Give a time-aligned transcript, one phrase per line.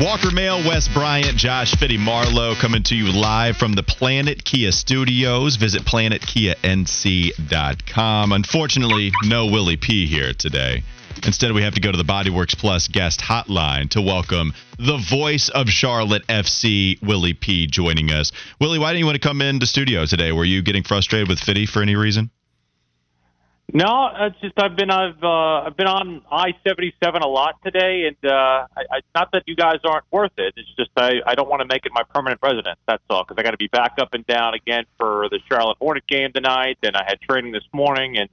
[0.00, 4.72] Walker Mail, Wes Bryant, Josh Fitty Marlowe coming to you live from the Planet Kia
[4.72, 5.54] studios.
[5.54, 8.32] Visit planetkianc.com.
[8.32, 10.82] Unfortunately, no Willie P here today.
[11.24, 15.48] Instead, we have to go to the Bodyworks Plus guest hotline to welcome the voice
[15.48, 18.32] of Charlotte FC, Willie P, joining us.
[18.60, 20.32] Willie, why didn't you want to come into studio today?
[20.32, 22.32] Were you getting frustrated with Fitty for any reason?
[23.72, 27.56] No, it's just I've been I've uh, I've been on I seventy seven a lot
[27.64, 30.54] today, and uh, I, I, not that you guys aren't worth it.
[30.56, 32.78] It's just I, I don't want to make it my permanent residence.
[32.86, 35.78] That's all because I got to be back up and down again for the Charlotte
[35.80, 36.78] Hornet game tonight.
[36.82, 38.28] And I had training this morning, and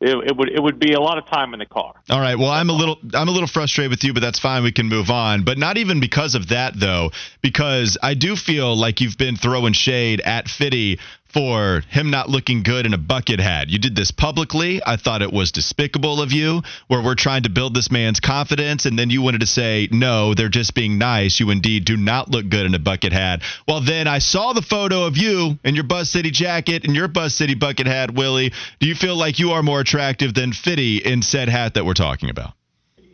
[0.00, 1.94] it, it, would it would be a lot of time in the car.
[2.08, 2.38] All right.
[2.38, 4.62] Well, I'm a little I'm a little frustrated with you, but that's fine.
[4.62, 5.44] We can move on.
[5.44, 7.10] But not even because of that though,
[7.42, 11.00] because I do feel like you've been throwing shade at Fitty
[11.32, 13.68] for him not looking good in a bucket hat.
[13.68, 14.80] You did this publicly.
[14.84, 18.86] I thought it was despicable of you, where we're trying to build this man's confidence,
[18.86, 21.40] and then you wanted to say, no, they're just being nice.
[21.40, 23.42] You indeed do not look good in a bucket hat.
[23.66, 27.08] Well, then I saw the photo of you in your Buzz City jacket and your
[27.08, 28.52] Buzz City bucket hat, Willie.
[28.80, 31.94] Do you feel like you are more attractive than Fitty in said hat that we're
[31.94, 32.52] talking about?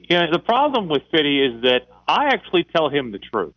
[0.08, 3.54] Yeah, the problem with Fitty is that I actually tell him the truth.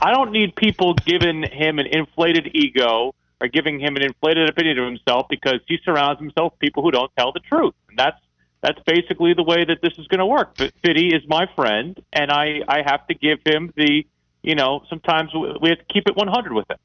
[0.00, 4.78] I don't need people giving him an inflated ego are giving him an inflated opinion
[4.78, 7.74] of himself because he surrounds himself with people who don't tell the truth.
[7.88, 8.20] And that's
[8.60, 10.54] that's basically the way that this is going to work.
[10.56, 14.04] But Fitty is my friend, and I I have to give him the
[14.42, 16.78] you know sometimes we have to keep it 100 with him.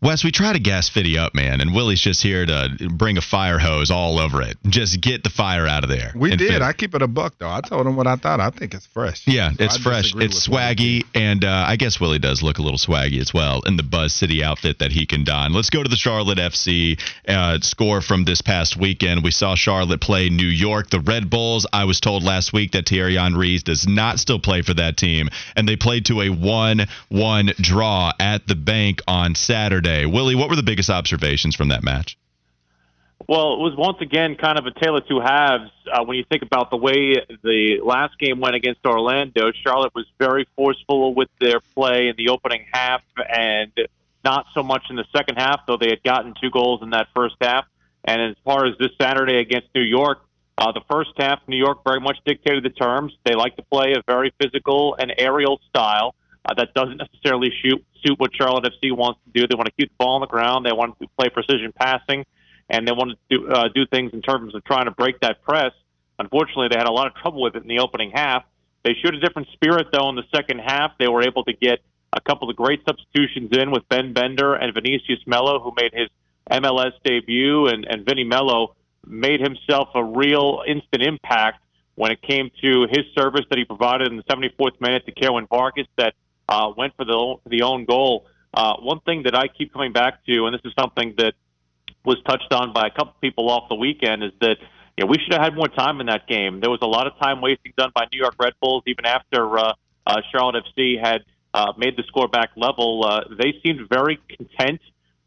[0.00, 3.20] Wes, we try to gas Fitty up, man, and Willie's just here to bring a
[3.20, 4.56] fire hose all over it.
[4.68, 6.12] Just get the fire out of there.
[6.14, 6.52] We did.
[6.52, 6.62] Fit.
[6.62, 7.48] I keep it a buck, though.
[7.48, 8.38] I told him what I thought.
[8.38, 9.26] I think it's fresh.
[9.26, 10.14] Yeah, so it's I fresh.
[10.14, 13.76] It's swaggy, and uh, I guess Willie does look a little swaggy as well in
[13.76, 15.52] the Buzz City outfit that he can don.
[15.52, 19.24] Let's go to the Charlotte FC uh, score from this past weekend.
[19.24, 21.66] We saw Charlotte play New York, the Red Bulls.
[21.72, 25.28] I was told last week that Thierry Henry does not still play for that team,
[25.56, 29.87] and they played to a 1 1 draw at the bank on Saturday.
[30.06, 32.18] Willie, what were the biggest observations from that match?
[33.26, 35.70] Well, it was once again kind of a tale of two halves.
[35.90, 40.06] Uh, when you think about the way the last game went against Orlando, Charlotte was
[40.18, 43.72] very forceful with their play in the opening half and
[44.24, 47.08] not so much in the second half, though they had gotten two goals in that
[47.14, 47.66] first half.
[48.04, 50.20] And as far as this Saturday against New York,
[50.56, 53.12] uh, the first half, New York very much dictated the terms.
[53.24, 56.14] They like to play a very physical and aerial style
[56.48, 59.46] uh, that doesn't necessarily shoot, suit what Charlotte FC wants to do.
[59.46, 60.64] They want to keep the ball on the ground.
[60.64, 62.24] They want to play precision passing,
[62.70, 65.42] and they want to do, uh, do things in terms of trying to break that
[65.42, 65.72] press.
[66.18, 68.44] Unfortunately, they had a lot of trouble with it in the opening half.
[68.82, 70.92] They showed a different spirit, though, in the second half.
[70.98, 71.80] They were able to get
[72.12, 76.08] a couple of great substitutions in with Ben Bender and Vinicius Mello, who made his
[76.50, 78.74] MLS debut, and, and Vinny Mello
[79.06, 81.62] made himself a real instant impact
[81.94, 85.46] when it came to his service that he provided in the 74th minute to Kerwin
[85.46, 86.14] Vargas that
[86.48, 88.26] uh, went for the the own goal.
[88.54, 91.34] Uh, one thing that I keep coming back to, and this is something that
[92.04, 94.56] was touched on by a couple people off the weekend, is that
[94.96, 96.60] you know, we should have had more time in that game.
[96.60, 99.58] There was a lot of time wasting done by New York Red Bulls, even after
[99.58, 99.72] uh,
[100.06, 101.22] uh, Charlotte FC had
[101.54, 103.04] uh, made the score back level.
[103.04, 104.80] Uh, they seemed very content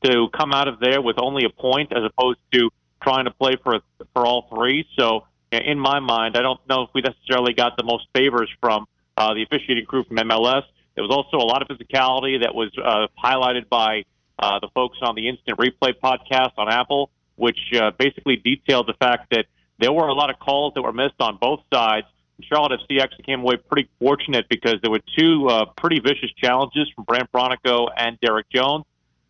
[0.04, 2.70] to come out of there with only a point, as opposed to
[3.02, 3.80] trying to play for
[4.14, 4.88] for all three.
[4.98, 8.88] So, in my mind, I don't know if we necessarily got the most favors from
[9.18, 10.64] uh, the officiating crew from MLS.
[10.96, 14.04] There was also a lot of physicality that was uh, highlighted by
[14.40, 18.94] uh, the folks on the Instant Replay podcast on Apple, which uh, basically detailed the
[18.94, 19.46] fact that
[19.80, 22.08] there were a lot of calls that were missed on both sides.
[22.42, 26.90] Charlotte FC actually came away pretty fortunate because there were two uh, pretty vicious challenges
[26.96, 28.86] from Brandt Bronico and Derek Jones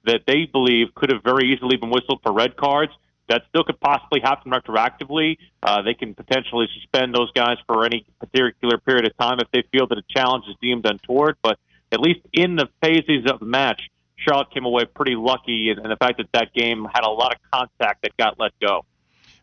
[0.05, 2.91] that they believe could have very easily been whistled for red cards.
[3.31, 5.37] That still could possibly happen retroactively.
[5.63, 9.63] Uh, they can potentially suspend those guys for any particular period of time if they
[9.71, 11.37] feel that a challenge is deemed untoward.
[11.41, 11.57] But
[11.93, 15.89] at least in the phases of the match, Charlotte came away pretty lucky in, in
[15.89, 18.83] the fact that that game had a lot of contact that got let go.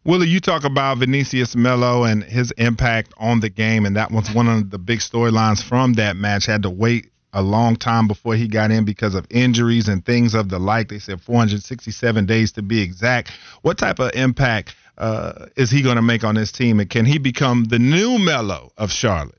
[0.04, 4.30] Willie, you talk about Vinicius Mello and his impact on the game, and that was
[4.34, 6.44] one of the big storylines from that match.
[6.44, 10.34] Had to wait a long time before he got in because of injuries and things
[10.34, 10.88] of the like.
[10.88, 13.30] They said 467 days to be exact.
[13.62, 17.04] What type of impact uh, is he going to make on this team, and can
[17.04, 19.34] he become the new Melo of Charlotte?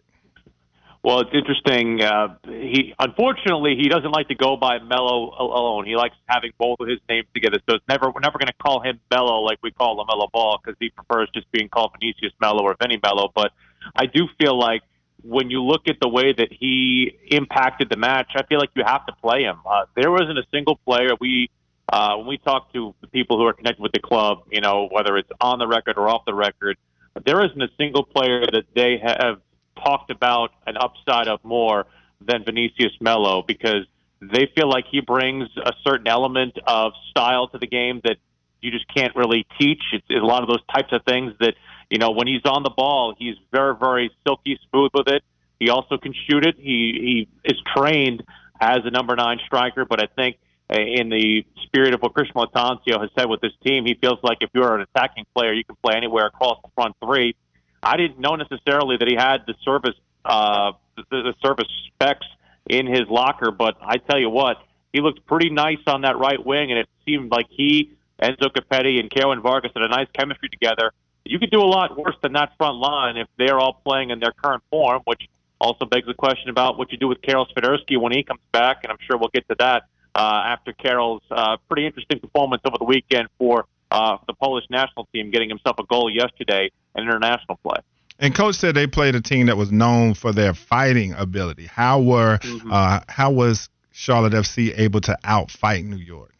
[1.02, 2.02] Well, it's interesting.
[2.02, 5.86] Uh, he unfortunately he doesn't like to go by Mello alone.
[5.86, 7.60] He likes having both of his names together.
[7.70, 10.60] So it's never we're never going to call him Melo like we call LaMelo Ball
[10.62, 13.32] because he prefers just being called Vinicius Mello or Vinny Mello.
[13.34, 13.52] But
[13.96, 14.82] I do feel like
[15.24, 18.84] when you look at the way that he impacted the match, I feel like you
[18.86, 19.58] have to play him.
[19.66, 21.50] Uh, there wasn't a single player we
[21.92, 24.88] uh, when we talk to the people who are connected with the club, you know,
[24.92, 26.78] whether it's on the record or off the record,
[27.26, 29.42] there isn't a single player that they have
[29.84, 31.88] talked about an upside of more
[32.22, 33.86] than Vinicius Mello because
[34.22, 38.18] they feel like he brings a certain element of style to the game that
[38.62, 39.82] you just can't really teach.
[39.94, 41.56] It's, it's a lot of those types of things that,
[41.90, 45.24] you know, when he's on the ball, he's very, very silky smooth with it.
[45.60, 46.56] He also can shoot it.
[46.58, 48.24] He, he is trained
[48.62, 50.38] as a number nine striker, but I think
[50.70, 54.38] in the spirit of what Christian Lattanzio has said with this team, he feels like
[54.42, 57.36] if you're an attacking player, you can play anywhere across the front three.
[57.82, 59.96] I didn't know necessarily that he had the service
[60.26, 62.28] uh, the, the service specs
[62.70, 64.58] in his locker, but I tell you what,
[64.94, 67.92] he looked pretty nice on that right wing, and it seemed like he,
[68.22, 70.92] Enzo Copetti, and Kerwin Vargas had a nice chemistry together.
[71.30, 74.20] You could do a lot worse than that front line if they're all playing in
[74.20, 75.30] their current form, which
[75.62, 78.80] also begs the question about what you do with Karol Swiderski when he comes back,
[78.84, 79.84] and I'm sure we'll get to that
[80.16, 85.08] uh, after Karol's uh, pretty interesting performance over the weekend for uh, the Polish national
[85.14, 87.78] team, getting himself a goal yesterday in international play.
[88.18, 91.68] And coach said they played a team that was known for their fighting ability.
[91.68, 92.72] How were mm-hmm.
[92.72, 96.34] uh, how was Charlotte FC able to outfight New York?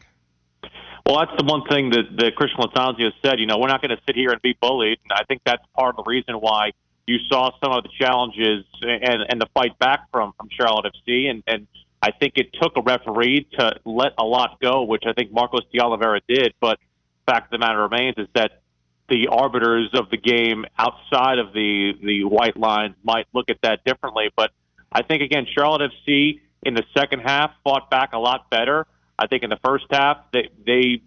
[1.10, 3.40] Well, that's the one thing that, that Christian Lattanzio said.
[3.40, 5.64] You know, we're not going to sit here and be bullied, and I think that's
[5.76, 6.74] part of the reason why
[7.08, 11.28] you saw some of the challenges and, and the fight back from from Charlotte FC.
[11.28, 11.66] And, and
[12.00, 15.64] I think it took a referee to let a lot go, which I think Marcos
[15.74, 16.54] de Oliveira did.
[16.62, 16.78] But
[17.26, 18.62] fact of the matter remains is that
[19.10, 23.84] the arbiters of the game outside of the the white lines might look at that
[23.84, 24.30] differently.
[24.36, 24.52] But
[24.92, 28.86] I think again, Charlotte FC in the second half fought back a lot better.
[29.20, 31.02] I think in the first half they they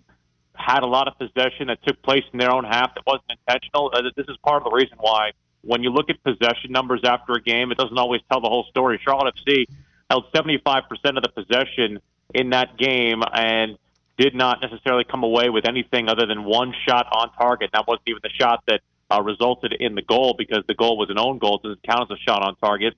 [0.55, 3.91] had a lot of possession that took place in their own half that wasn't intentional.
[3.93, 5.32] Uh, this is part of the reason why
[5.62, 8.64] when you look at possession numbers after a game, it doesn't always tell the whole
[8.64, 9.00] story.
[9.03, 9.67] Charlotte FC
[10.11, 10.82] held 75%
[11.17, 12.00] of the possession
[12.35, 13.79] in that game, and
[14.19, 17.70] did not necessarily come away with anything other than one shot on target.
[17.73, 18.81] That wasn't even the shot that
[19.11, 22.11] uh, resulted in the goal because the goal was an own goal, so it counts
[22.11, 22.94] as a shot on target.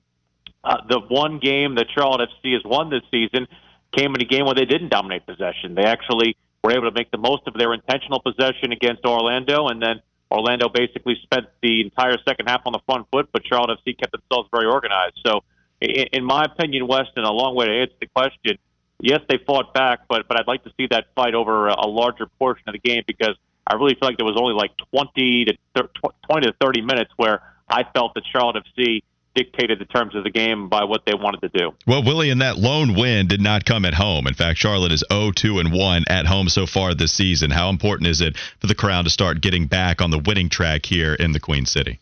[0.63, 3.47] Uh, the one game that Charlotte FC has won this season
[3.95, 5.75] came in a game where they didn't dominate possession.
[5.75, 9.81] They actually were able to make the most of their intentional possession against Orlando, and
[9.81, 10.01] then
[10.31, 14.11] Orlando basically spent the entire second half on the front foot, but Charlotte FC kept
[14.11, 15.19] themselves very organized.
[15.25, 15.43] So,
[15.81, 18.57] in, in my opinion, Weston, a long way to answer the question,
[18.99, 22.25] yes, they fought back, but but I'd like to see that fight over a, larger
[22.39, 23.35] portion of the game because
[23.67, 25.89] I really feel like there was only like 20 to
[26.29, 29.03] 20 to 30 minutes where I felt that Charlotte FC
[29.35, 31.71] dictated the terms of the game by what they wanted to do.
[31.85, 34.27] Well, Willie, and that lone win did not come at home.
[34.27, 37.51] In fact, Charlotte is 0-2 and 1 at home so far this season.
[37.51, 40.85] How important is it for the Crown to start getting back on the winning track
[40.85, 41.99] here in the Queen City?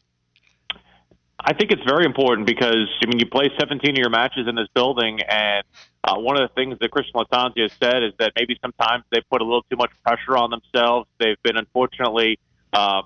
[1.46, 4.56] I think it's very important because I mean you play 17 of your matches in
[4.56, 5.66] this building, and
[6.04, 9.20] uh, one of the things that Christian Lattanzio has said is that maybe sometimes they
[9.30, 11.10] put a little too much pressure on themselves.
[11.20, 12.40] They've been unfortunately
[12.72, 13.02] uh,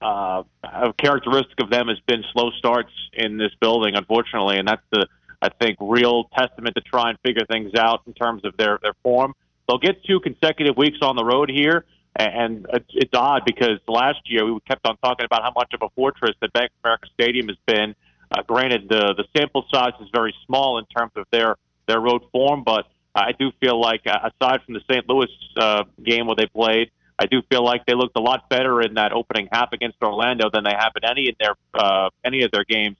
[0.00, 4.82] uh, a characteristic of them has been slow starts in this building, unfortunately, and that's
[4.90, 5.06] the
[5.42, 8.94] I think real testament to try and figure things out in terms of their their
[9.02, 9.34] form.
[9.68, 11.84] They'll get two consecutive weeks on the road here.
[12.16, 15.88] And it's, odd because last year we kept on talking about how much of a
[15.90, 17.94] fortress that Bank of America Stadium has been.
[18.32, 22.22] Uh, granted, the the sample size is very small in terms of their their road
[22.32, 25.08] form, but I do feel like uh, aside from the St.
[25.08, 28.80] Louis uh, game where they played, I do feel like they looked a lot better
[28.80, 32.42] in that opening half against Orlando than they have in any in their uh, any
[32.44, 32.96] of their games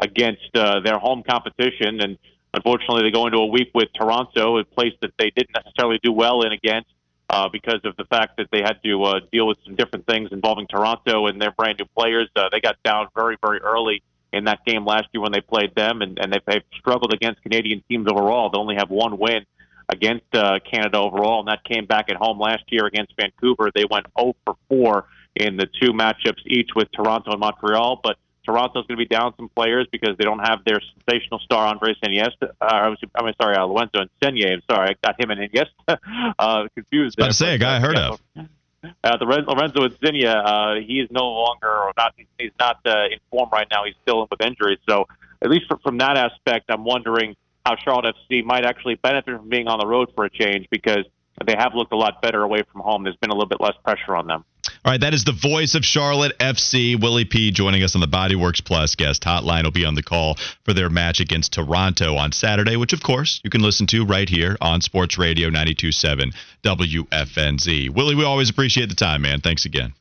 [0.00, 2.00] against uh, their home competition.
[2.00, 2.18] And
[2.52, 6.10] unfortunately, they go into a week with Toronto, a place that they didn't necessarily do
[6.10, 6.90] well in against
[7.28, 10.30] uh, because of the fact that they had to uh, deal with some different things
[10.32, 12.28] involving Toronto and their brand new players.
[12.34, 15.72] Uh, they got down very, very early in that game last year when they played
[15.76, 18.50] them, and, and they've, they've struggled against Canadian teams overall.
[18.50, 19.46] They only have one win
[19.88, 23.70] against uh, Canada overall, and that came back at home last year against Vancouver.
[23.74, 25.06] They went 0 for 4
[25.36, 29.34] in the two matchups each with Toronto and Montreal, but Toronto's going to be down
[29.36, 32.50] some players because they don't have their sensational star Andres Iniesta.
[32.60, 34.52] Uh, I I'm sorry, uh, Lorenzo Insigne.
[34.52, 35.98] I'm sorry, I got him and Iniesta
[36.38, 37.20] uh, confused.
[37.20, 38.20] I say a guy I heard of.
[39.04, 42.14] Uh, the Lorenzo Insigne, uh, he is no longer or not.
[42.38, 43.84] He's not uh, in form right now.
[43.84, 44.78] He's still in with injuries.
[44.88, 45.06] So
[45.42, 49.48] at least from, from that aspect, I'm wondering how Charlotte FC might actually benefit from
[49.48, 51.04] being on the road for a change because
[51.46, 53.04] they have looked a lot better away from home.
[53.04, 54.44] There's been a little bit less pressure on them.
[54.84, 58.08] All right, that is the voice of Charlotte FC, Willie P, joining us on the
[58.08, 59.64] Bodyworks Plus guest hotline.
[59.64, 63.40] Will be on the call for their match against Toronto on Saturday, which of course
[63.42, 67.90] you can listen to right here on Sports Radio 92.7 WFNZ.
[67.90, 69.40] Willie, we always appreciate the time, man.
[69.40, 69.94] Thanks again.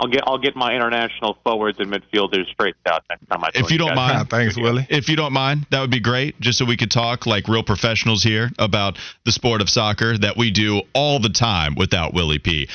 [0.00, 3.50] I'll get I'll get my international forwards and midfielders straightened out next time I.
[3.54, 3.96] If you don't guys.
[3.96, 4.86] mind, thanks, Willie.
[4.88, 7.64] If you don't mind, that would be great, just so we could talk like real
[7.64, 12.38] professionals here about the sport of soccer that we do all the time without Willie
[12.38, 12.68] P.